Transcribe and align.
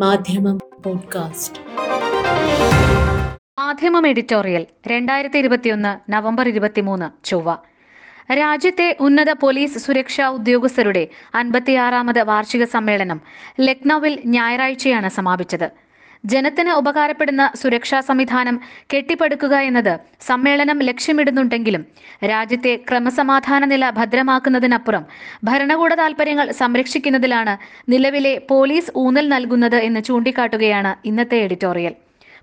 മാധ്യമം 0.00 0.58
പോഡ്കാസ്റ്റ്. 0.84 1.58
മാധ്യമം 3.58 4.08
എഡിറ്റോറിയൽ 4.08 4.66
രണ്ടായിരത്തി 4.86 5.38
ഇരുപത്തിയൊന്ന് 5.38 6.12
നവംബർ 6.12 6.48
ഇരുപത്തിമൂന്ന് 6.48 7.26
ചൊവ്വ. 7.26 7.56
രാജ്യത്തെ 8.32 8.96
ഉന്നത 9.00 9.30
പോലീസ് 9.32 9.78
സുരക്ഷാ 9.78 10.28
ഉദ്യോഗസ്ഥരുടെ 10.28 11.08
അൻപത്തിയാറാമത് 11.34 12.22
വാർഷിക 12.22 12.64
സമ്മേളനം 12.64 13.20
ലക്നൌവിൽ 13.60 14.22
ഞായറാഴ്ചയാണ് 14.26 15.08
സമാപിച്ചത്. 15.08 15.85
ജനത്തിന് 16.26 16.72
ഉപകാരപ്പെടുന്ന 16.80 17.42
സുരക്ഷാ 17.60 17.98
സംവിധാനം 18.00 18.56
കെട്ടിപ്പടുക്കുക 18.92 19.54
എന്നത് 19.68 19.92
സമ്മേളനം 20.28 20.78
ലക്ഷ്യമിടുന്നുണ്ടെങ്കിലും 20.88 21.82
രാജ്യത്തെ 22.30 22.72
ക്രമസമാധാന 22.88 23.64
നില 23.64 23.84
ഭദ്രമാക്കുന്നതിനപ്പുറം 23.90 25.04
ഭരണകൂട 25.44 25.92
താൽപര്യങ്ങൾ 25.94 26.48
സംരക്ഷിക്കുന്നതിലാണ് 26.60 27.54
നിലവിലെ 27.88 28.34
പോലീസ് 28.50 28.92
ഊന്നൽ 28.96 29.28
നൽകുന്നത് 29.28 29.78
എന്ന് 29.88 30.02
ചൂണ്ടിക്കാട്ടുകയാണ് 30.04 30.92
ഇന്നത്തെ 31.04 31.38
എഡിറ്റോറിയൽ. 31.46 31.94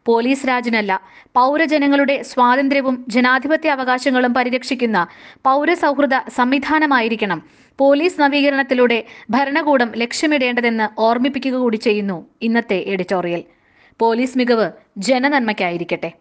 പോലീസ് 0.06 0.48
രാജിനല്ല 0.48 0.94
പൗരജനങ്ങളുടെ 1.36 2.16
സ്വാതന്ത്ര്യവും 2.32 2.96
ജനാധിപത്യ 3.08 3.70
അവകാശങ്ങളും 3.70 4.34
പരിരക്ഷിക്കുന്ന 4.34 4.98
പൗരസൗഹൃദ 5.48 6.16
സംവിധാനമായിരിക്കണം 6.38 7.42
പോലീസ് 7.80 8.22
നവീകരണത്തിലൂടെ 8.22 9.00
ഭരണകൂടം 9.30 9.92
ലക്ഷ്യമിടേണ്ടതെന്ന് 10.02 10.88
ഓർമ്മിപ്പിക്കുക 11.08 11.56
കൂടി 11.56 11.80
ചെയ്യുന്നു 11.88 12.18
ഇന്നത്തെ 12.42 12.80
എഡിറ്റോറിയൽ. 12.94 13.44
പോലീസ് 14.00 14.38
മികവ് 14.38 14.68
ജനനന്മയ്ക്കായിരിക്കട്ടെ. 14.98 16.12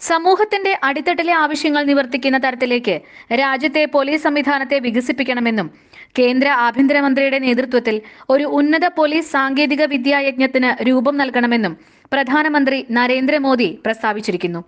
സമൂഹത്തിന്റെ 0.00 0.80
അടിത്തട്ടിലെ 0.84 1.32
ആവശ്യങ്ങൾ 1.32 1.82
നിവർത്തിക്കുന്ന 1.84 2.38
തരത്തിലേക്ക് 2.38 3.00
രാജ്യത്തെ 3.34 3.84
പോലീസ് 3.84 4.22
സംവിധാനത്തെ 4.22 4.78
വികസിപ്പിക്കണമെന്നും 4.78 5.70
കേന്ദ്ര 6.18 6.48
ആഭ്യന്തരമന്ത്രിയുടെ 6.48 7.38
നേതൃത്വത്തിൽ 7.38 8.00
ഒരു 8.30 8.44
ഉന്നത 8.44 8.86
പോലീസ് 8.86 9.32
സാങ്കേതിക 9.32 9.82
വിദ്യാ 9.84 10.20
യജ്ഞത്തിന് 10.20 10.84
രൂപം 10.88 11.16
നൽകണമെന്നും 11.16 11.76
പ്രധാനമന്ത്രി 12.12 12.86
നരേന്ദ്രമോദി 12.90 13.78
പ്രസ്താവിച്ചിരിക്കുന്നു. 13.86 14.64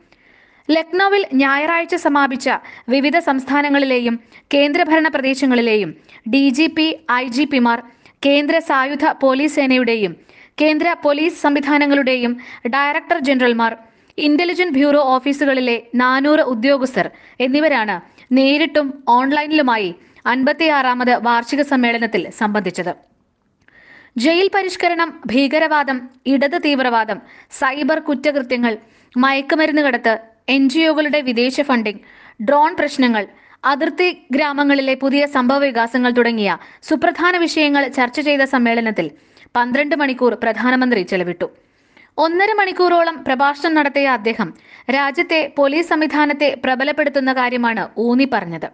ലക്നൌവിൽ 0.70 1.26
ഞായറാഴ്ച 1.34 1.94
സമാപിച്ച 1.94 2.50
വിവിധ 2.88 3.18
സംസ്ഥാനങ്ങളിലെയും 3.18 4.20
കേന്ദ്രഭരണ 4.54 5.08
പ്രദേശങ്ങളിലെയും 5.08 5.94
D 6.28 6.48
G 6.48 6.66
P 6.66 6.86
I 7.12 7.24
G 7.26 7.44
പിമാർ 7.44 7.82
കേന്ദ്ര 8.26 8.58
സായുധ 8.58 9.06
പോലീസ് 9.22 9.54
സേനയുടെയും 9.54 10.16
കേന്ദ്ര 10.58 10.88
പോലീസ് 11.02 11.42
സംവിധാനങ്ങളുടെയും 11.42 12.32
ഡയറക്ടർ 12.66 13.18
ജനറൽമാർ 13.18 13.72
ഇന്റലിജന്റ് 14.18 14.72
ബ്യൂറോ 14.72 15.00
ഓഫീസുകളിലെ 15.14 15.82
നാനൂറ് 15.94 16.40
ഉദ്യോഗസ്ഥർ 16.40 17.10
എന്നിവരാണ് 17.40 17.96
നേരിട്ടും 18.32 19.02
ഓൺലൈനിലുമായി 19.08 19.94
അൻപത്തിയാറാമത് 20.26 21.14
വാർഷിക 21.22 21.62
സമ്മേളനത്തിൽ 21.62 22.30
സംബന്ധിച്ചത്. 22.30 22.92
ജയിൽ 24.18 24.48
പരിഷ്കരണം 24.54 25.20
ഭീകരവാദം 25.26 26.10
ഇടത് 26.26 26.64
തീവ്രവാദം 26.64 27.18
സൈബർ 27.50 27.98
കുറ്റകൃത്യങ്ങൾ 27.98 28.76
മയക്കുമരുന്ന് 29.14 29.82
കടത്ത് 29.82 30.14
എൻ 30.48 30.68
ജി 30.68 30.82
ഒകളുടെ 30.84 31.20
വിദേശ 31.20 31.60
ഫണ്ടിംഗ് 31.60 32.00
ഡ്രോൺ 32.44 32.76
പ്രശ്നങ്ങൾ 32.76 33.24
അതിർത്തി 33.64 34.26
ഗ്രാമങ്ങളിലെ 34.30 34.94
പുതിയ 34.94 35.26
സംഭവ 35.26 35.58
വികാസങ്ങൾ 35.58 36.10
തുടങ്ങിയ 36.10 36.50
സുപ്രധാന 36.82 37.36
വിഷയങ്ങൾ 37.36 37.88
ചർച്ച 37.88 38.20
ചെയ്ത 38.20 38.42
സമ്മേളനത്തിൽ 38.44 39.06
പന്ത്രണ്ട് 39.56 39.94
മണിക്കൂർ 39.96 40.32
പ്രധാനമന്ത്രി 40.34 41.02
ചെലവിട്ടു. 41.02 41.46
ഒന്നര 42.18 42.50
മണിക്കൂറോളം 42.60 43.24
പ്രഭാഷണം 43.26 43.72
നടത്തിയ 43.74 44.08
അദ്ദേഹം 44.08 44.48
രാജ്യത്തെ 44.96 45.52
പോലീസ് 45.58 45.88
സംവിധാനത്തെ 45.88 46.48
പ്രബലപ്പെടുത്തുന്ന 46.64 47.30
കാര്യമാണ് 47.32 47.84
ഊന്നി 48.06 48.26
പറഞ്ഞത്. 48.32 48.68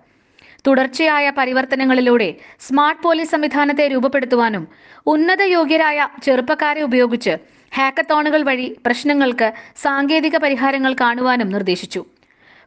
തുടർച്ചയായ 0.67 1.27
പരിവർത്തനങ്ങളിലൂടെ 1.39 2.29
സ്മാർട്ട് 2.67 3.03
പോലീസ് 3.03 3.31
സംവിധാനത്തെ 3.31 3.85
രൂപപ്പെടുത്തുവാനും 3.89 4.65
ഉന്നത 5.07 5.43
യോഗ്യരായ 5.57 6.09
ചെറുപ്പക്കാരെ 6.23 6.83
ഉപയോഗിച്ച് 6.89 7.35
ഹാക്കത്തോണുകൾ 7.77 8.43
വഴി 8.43 8.67
പ്രശ്നങ്ങൾക്ക് 8.87 9.49
സാങ്കേതിക 9.83 10.37
പരിഹാരങ്ങൾ 10.37 10.93
കാണുവാനും 11.01 11.49
നിർദ്ദേശിച്ചു. 11.49 12.03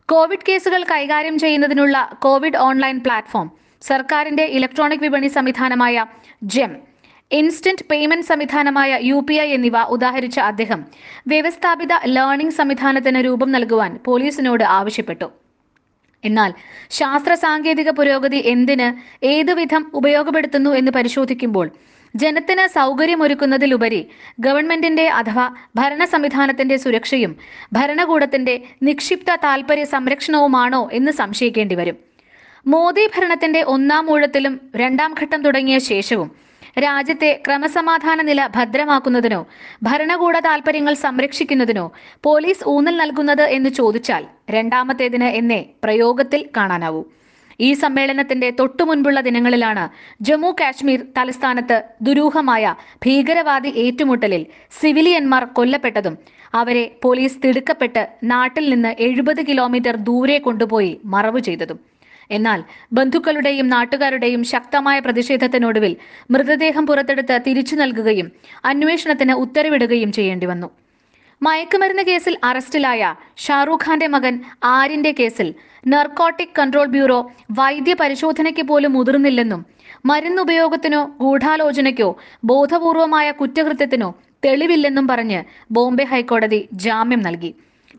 കോവിഡ് 0.09 0.47
കേസുകൾ 0.49 0.81
കൈകാര്യം 0.83 1.37
ചെയ്യുന്നതിനുള്ള 1.39 1.97
കോവിഡ് 2.25 2.57
ഓൺലൈൻ 2.67 2.97
പ്ലാറ്റ്ഫോം 2.99 3.49
സർക്കാരിന്റെ 3.81 4.43
ഇലക്ട്രോണിക് 4.57 5.05
വിപണി 5.05 5.27
സംവിധാനമായ 5.27 6.05
ജെം 6.55 6.92
ഇൻസ്റ്റന്റ് 7.33 7.85
പേയ്മെന്റ് 7.91 8.27
സംവിധാനമായ 8.27 8.97
യു 9.01 9.19
പി 9.27 9.35
ഐ 9.43 9.47
എന്നിവ 9.53 9.77
ഉദാഹരിച്ച 9.95 10.39
അദ്ദേഹം 10.49 10.79
വ്യവസ്ഥാപിത 11.27 11.93
ലേണിംഗ് 12.15 12.57
സംവിധാനത്തിന് 12.57 13.19
രൂപം 13.27 13.49
നൽകുവാൻ 13.51 13.91
പോലീസിനോട് 14.07 14.63
ആവശ്യപ്പെട്ടു. 14.77 15.27
എന്നാൽ 16.23 16.51
ശാസ്ത്ര 16.91 17.33
സാങ്കേതിക 17.35 17.89
പുരോഗതി 17.89 18.39
എന്തിന് 18.45 18.87
ഏതുവിധം 19.27 19.83
ഉപയോഗപ്പെടുത്തുന്നു 19.93 20.73
എന്ന് 20.75 20.91
പരിശോധിക്കുമ്പോൾ 20.91 21.67
ജനത്തിന് 22.13 22.67
സൗകര്യമൊരുക്കുന്നതിലുപരി 22.75 24.01
ഗവൺമെന്റിന്റെ 24.39 25.07
അഥവാ 25.19 25.45
ഭരണ 25.75 26.03
സംവിധാനത്തിന്റെ 26.05 26.77
സുരക്ഷയും 26.77 27.31
ഭരണകൂടത്തിന്റെ 27.73 28.55
നിക്ഷിപ്ത 28.83 29.35
താൽപര്യ 29.45 29.83
സംരക്ഷണവുമാണോ 29.95 30.89
എന്ന് 30.91 31.11
സംശയിക്കേണ്ടി 31.11 31.75
വരും. 31.75 31.97
മോദി 32.65 33.05
ഭരണത്തിന്റെ 33.15 33.61
ഒന്നാം 33.75 34.05
ഊഴത്തിലും 34.11 34.53
രണ്ടാം 34.75 35.13
ഘട്ടം 35.21 35.39
തുടങ്ങിയ 35.45 35.77
ശേഷവും 35.91 36.29
രാജ്യത്തെ 36.77 37.41
ക്രമസമാധാന 37.47 38.21
നില 38.21 38.49
ഭദ്രമാക്കുന്നതിനോ 38.55 39.47
ഭരണകൂട 39.83 40.39
താൽപര്യങ്ങൾ 40.39 40.93
സംരക്ഷിക്കുന്നതിനോ 40.93 41.93
പോലീസ് 42.23 42.69
ഊന്നൽ 42.69 42.97
നൽകുന്നത് 42.97 43.41
എന്ന് 43.41 43.69
ചോദിച്ചാൽ 43.69 44.23
രണ്ടാമത്തേതിന് 44.49 45.29
എന്നേ 45.39 45.65
പ്രയോഗത്തിൽ 45.83 46.49
കാണാനാവൂ. 46.57 47.03
ഈ 47.59 47.73
സമ്മേളനത്തിന്റെ 47.73 48.49
തൊട്ടുമുൻപുള്ള 48.49 49.21
ദിനങ്ങളിലാണ് 49.21 49.83
ജമ്മു 50.21 50.55
കാശ്മീർ 50.61 50.99
തലസ്ഥാനത്ത് 51.17 51.83
ദുരൂഹമായ 52.01 52.75
ഭീകരവാദി 53.05 53.71
ഏറ്റുമുട്ടലിൽ 53.75 54.45
സിവിലിയന്മാർ 54.81 55.43
കൊല്ലപ്പെട്ടതും 55.57 56.17
അവരെ 56.53 56.85
പോലീസ് 57.03 57.39
തിടുക്കപ്പെട്ട് 57.43 58.07
നാട്ടിൽ 58.23 58.69
നിന്ന് 58.73 58.95
എഴുപത് 58.99 59.41
കിലോമീറ്റർ 59.47 59.95
ദൂരെ 60.09 60.37
കൊണ്ടുപോയി 60.37 60.91
മറവു 61.05 61.39
ചെയ്തതും. 61.39 61.92
എന്നാൽ 62.29 62.63
ബന്ധുക്കളുടെയും 62.93 63.67
നാട്ടുകാരുടെയും 63.67 64.43
ശക്തമായ 64.43 64.99
പ്രതിഷേധത്തിനൊടുവിൽ 64.99 65.95
മൃതദേഹം 66.31 66.85
പുറത്തെടുത്ത് 66.85 67.41
തിരിച്ചു 67.47 67.75
നൽകുകയും 67.75 68.31
അന്വേഷണത്തിന് 68.65 69.33
ഉത്തരവിടുകയും 69.33 70.11
ചെയ്യേണ്ടി 70.11 70.45
വന്നു. 70.45 70.71
മയക്കുമരുന്ന് 71.41 72.03
കേസിൽ 72.03 72.37
അറസ്റ്റിലായ 72.43 73.15
ഷാറൂഖ് 73.37 73.85
ഖാന്റെ 73.87 74.07
മകൻ 74.07 74.39
ആരിന്റെ 74.63 75.11
കേസിൽ 75.19 75.53
നർക്കോട്ടിക് 75.87 76.55
കൺട്രോൾ 76.59 76.85
ബ്യൂറോ 76.85 77.31
വൈദ്യ 77.51 77.93
പരിശോധനയ്ക്ക് 77.93 78.61
പോലും 78.61 78.93
മുതിർന്നില്ലെന്നും 78.93 79.65
മരുന്നുപയോഗത്തിനോ 80.05 81.11
ഗൂഢാലോചനയ്ക്കോ 81.21 82.17
ബോധപൂർവമായ 82.43 83.31
കുറ്റകൃത്യത്തിനോ 83.31 84.15
തെളിവില്ലെന്നും 84.45 85.07
പറഞ്ഞ് 85.07 85.43
ബോംബെ 85.71 86.03
ഹൈക്കോടതി 86.03 86.69
ജാമ്യം 86.73 87.21
നൽകി. 87.21 87.55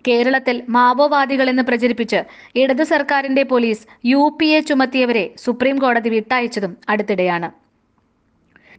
കേരളത്തിൽ 0.09 0.57
മാവോവാദികളെന്ന് 0.77 1.63
പ്രചരിപ്പിച്ച് 1.63 2.21
ഇടത് 2.63 2.85
സർക്കാരിന്റെ 2.93 3.43
പോലീസ് 3.53 3.85
യു 4.13 4.23
പി 4.41 4.49
എ 4.57 4.61
ചുമത്തിയവരെ 4.61 5.25
സുപ്രീം 5.45 5.77
കോടതി 5.79 6.11
വിട്ടയച്ചതും 6.17 6.73
അടുത്തിടെയാണ്. 6.89 7.49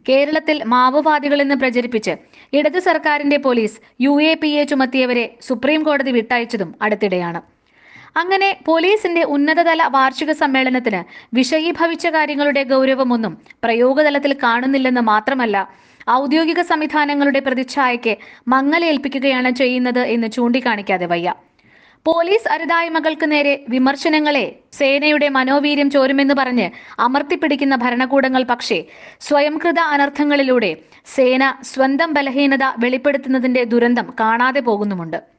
കേരളത്തിൽ 0.08 0.56
മാവോവാദികളെന്ന് 0.72 1.56
പ്രചരിപ്പിച്ച് 1.62 2.12
ഇടത് 2.58 2.78
സർക്കാരിന്റെ 2.78 3.38
police 3.46 3.78
U 4.04 4.14
A 4.22 4.34
P 4.42 4.50
A 4.60 4.64
ചുമത്തിയവരെ 4.64 5.24
supreme 5.48 5.82
കോടതി 5.82 6.12
വിട്ടയച്ചതും 6.18 6.70
അടുത്തിടെയാണ്. 6.82 7.40
അങ്ങനെ 8.16 8.60
പോലീസിന്റെ 8.64 9.22
ഉന്നതതല 9.22 9.82
വാർഷിക 9.86 10.32
സമ്മേളനത്തിന് 10.32 11.00
വിഷയീഭവിച്ച 11.34 12.06
കാര്യങ്ങളുടെ 12.06 12.62
ഗൗരവമൊന്നും 12.62 13.38
പ്രയോഗതലത്തിൽ 13.62 14.32
കാണുന്നില്ലെന്ന് 14.42 15.00
മാത്രമല്ല 15.00 15.68
ഔദ്യോഗിക 16.10 16.60
സംവിധാനങ്ങളുടെ 16.60 17.40
പ്രതിച്ഛായയ്ക്ക് 17.40 18.16
മങ്ങലേൽപ്പിക്കുകയാണ് 18.48 19.50
ചെയ്യുന്നത് 19.50 20.00
എന്ന് 20.00 20.28
ചൂണ്ടിക്കാണിക്കാതെ 20.30 21.06
വയ്യ. 21.06 21.34
പോലീസ് 22.06 22.48
അരുതായ്മകൾക്ക് 22.48 23.32
നേരെ 23.32 23.64
വിമർശനങ്ങളെ 23.68 24.44
സേനയുടെ 24.72 25.28
മനോവീര്യം 25.28 25.90
ചോരുമെന്ന് 25.90 26.34
പറഞ്ഞ് 26.34 26.70
അമർത്തിപ്പിടിക്കുന്ന 26.98 27.76
ഭരണകൂടങ്ങൾ 27.76 28.44
പക്ഷേ 28.44 28.84
സ്വയംകൃത 29.20 29.80
അനർത്ഥങ്ങളിലൂടെ 29.80 30.76
സേന 31.06 31.52
സ്വന്തം 31.62 32.12
ബലഹീനത 32.12 32.64
വെളിപ്പെടുത്തുന്നതിന്റെ 32.78 33.64
ദുരന്തം 33.64 34.14
കാണാതെ 34.20 34.60
പോകുന്നുമുണ്ട്. 34.60 35.35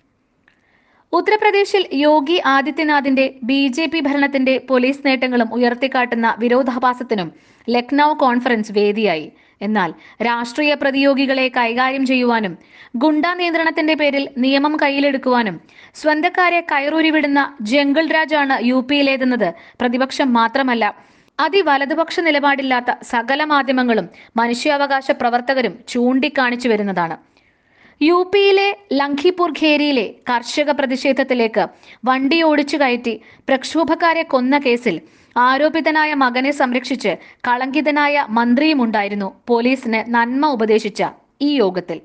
ഉത്തർപ്രദേശിൽ 1.14 1.84
യോഗി 1.98 2.38
ആദിത്യനാഥിന്റെ 2.46 3.26
ബി 3.44 3.60
ജെ 3.68 3.86
പി 3.86 4.00
ഭരണത്തിന്റെ 4.00 4.54
പോലീസ് 4.70 5.04
നേട്ടങ്ങളും 5.06 5.50
ഉയർത്തിക്കാട്ടുന്ന 5.54 6.28
വിരോധാഭാസത്തിനും 6.40 7.30
ലക്നൌ 7.68 8.08
കോൺഫറൻസ് 8.16 8.72
വേദിയായി. 8.72 9.28
എന്നാൽ 9.62 9.90
രാഷ്ട്രീയ 10.22 10.72
പ്രതിയോഗികളെ 10.74 11.46
കൈകാര്യം 11.50 12.04
ചെയ്യുവാനും 12.06 12.54
ഗുണ്ടാ 12.96 13.32
നിയന്ത്രണത്തിന്റെ 13.34 13.96
പേരിൽ 13.96 14.26
നിയമം 14.38 14.74
കയ്യിലെടുക്കുവാനും 14.82 15.56
സ്വന്തക്കാരെ 15.96 16.60
കയറൂരിവിടുന്ന 16.72 17.42
ജംഗിൾ 17.72 18.06
രാജാണ് 18.12 18.58
യു 18.64 18.80
പിയിലേതെന്നത് 18.90 19.50
പ്രതിപക്ഷം 19.80 20.30
മാത്രമല്ല 20.34 20.86
അതിവലതുപക്ഷ 21.40 22.20
നിലപാടില്ലാത്ത 22.20 22.92
സകല 23.06 23.44
മാധ്യമങ്ങളും 23.46 24.06
മനുഷ്യാവകാശ 24.36 25.12
പ്രവർത്തകരും 25.20 25.74
ചൂണ്ടിക്കാണിച്ചു 25.88 26.70
വരുന്നതാണ് 26.70 27.18
യു 28.02 28.18
പിയിലെ 28.34 28.66
ലംഘിപൂർ 28.94 29.52
ഖേരിയിലെ 29.60 30.04
കർഷക 30.30 30.72
പ്രതിഷേധത്തിലേക്ക് 30.72 31.64
വണ്ടി 32.06 32.42
ഓടിച്ചു 32.48 32.78
കയറ്റി 32.78 33.14
പ്രക്ഷോഭക്കാരെ 33.48 34.24
കൊന്ന 34.34 34.58
കേസിൽ 34.66 34.96
ആരോപിതനായ 35.36 36.12
മകനെ 36.24 36.52
സംരക്ഷിച്ച് 36.52 37.12
കളങ്കിതനായ 37.48 38.26
മന്ത്രിയുമുണ്ടായിരുന്നു. 38.30 39.30
പോലീസിന് 39.48 40.00
നന്മ 40.16 40.46
ഉപദേശിച്ച 40.56 41.04
ഈ 41.48 41.50
യോഗത്തിൽ. 41.62 42.00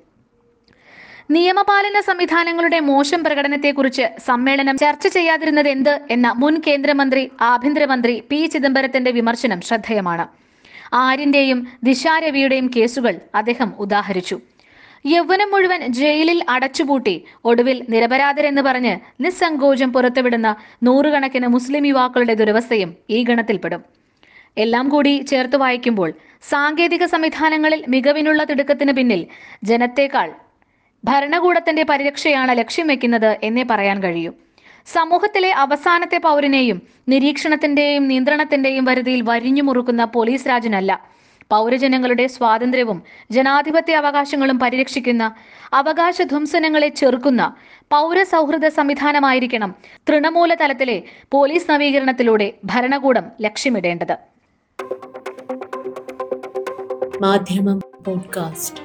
നിയമപാലന 1.30 2.00
സംവിധാനങ്ങളുടെ 2.08 2.78
മോശം 2.90 3.20
പ്രകടനത്തെക്കുറിച്ച് 3.26 4.06
സമ്മേളനം 4.28 4.76
ചർച്ച 4.76 5.06
ചെയ്യാതിരുന്നത് 5.16 5.68
എന്ത് 5.68 5.94
എന്ന 6.10 6.30
മുൻ 6.42 6.56
കേന്ദ്രമന്ത്രി 6.66 7.22
ആഭ്യന്തരമന്ത്രി 7.50 8.14
പി 8.30 8.40
ചിദംബരത്തിന്റെ 8.54 9.10
വിമർശനം 9.10 9.60
ശ്രദ്ധേയമാണ്. 9.60 10.26
ആരിന്റെയും 11.04 11.60
ദിശാരവിയുടെയും 11.84 12.66
കേസുകൾ 12.76 13.14
അദ്ദേഹം 13.34 13.70
ഉദാഹരിച്ചു. 13.84 14.38
യൗവനം 15.06 15.50
മുഴുവൻ 15.50 15.92
ജയിലിൽ 15.92 16.44
അടച്ചുപൂട്ടി. 16.48 17.24
ഒടുവിൽ 17.44 17.86
നിരപരാധരെന്ന് 17.88 18.62
പറഞ്ഞ് 18.62 18.92
നിസ്സങ്കോചം 19.20 19.92
പുറത്തുവിടുന്ന 19.92 20.56
നൂറുകണക്കിന് 20.82 21.46
മുസ്ലിം 21.46 21.86
യുവാക്കളുടെ 21.86 22.34
ദുരവസ്ഥയും 22.34 22.96
ഈ 23.10 23.22
ഗണത്തിൽപ്പെടും. 23.22 23.82
എല്ലാം 24.56 24.88
കൂടി 24.88 25.22
ചേർത്ത് 25.22 25.56
വായിക്കുമ്പോൾ 25.56 26.12
സാങ്കേതിക 26.50 27.04
സംവിധാനങ്ങളിൽ 27.04 27.84
മികവിനുള്ള 27.88 28.44
തിടുക്കത്തിന് 28.44 28.92
പിന്നിൽ 28.92 29.26
ജനത്തേക്കാൾ 29.64 30.30
ഭരണകൂടത്തിന്റെ 31.04 31.82
പരിരക്ഷയാണ് 31.82 32.58
ലക്ഷ്യം 32.58 32.86
വെക്കുന്നത് 32.86 33.38
എന്നേ 33.42 33.62
പറയാൻ 33.70 34.02
കഴിയൂ. 34.02 34.32
സമൂഹത്തിലെ 34.86 35.50
അവസാനത്തെ 35.50 36.18
പൗരനെയും 36.18 36.82
നിരീക്ഷണത്തിന്റെയും 37.08 38.08
നിയന്ത്രണത്തിന്റെയും 38.08 38.84
വരുതിയിൽ 38.84 39.20
വരിഞ്ഞു 39.22 39.62
മുറുക്കുന്ന 39.62 40.04
പോലീസ് 40.04 40.48
രാജനല്ല. 40.48 40.92
പൗരജനങ്ങളുടെ 41.50 42.26
സ്വാതന്ത്ര്യവും 42.26 43.02
ജനാധിപത്യ 43.30 43.96
അവകാശങ്ങളും 43.96 44.58
പരിരക്ഷിക്കുന്ന 44.58 45.34
അവകാശ 45.72 46.22
ധ്വംസനങ്ങളെ 46.22 46.88
ചെറുക്കുന്ന 46.88 47.54
പൗരസൗഹൃദ 47.92 48.68
സംവിധാനമായിരിക്കണം 48.68 49.74
തൃണമൂല 50.08 50.54
തലത്തിലെ 50.54 51.02
പോലീസ് 51.30 51.70
നവീകരണത്തിലൂടെ 51.70 52.52
ഭരണകൂടം 52.64 53.24
ലക്ഷ്യമിടേണ്ടത്. 53.40 54.16
മാധ്യമം 57.22 57.80
പോഡ്കാസ്റ്റ്. 58.04 58.82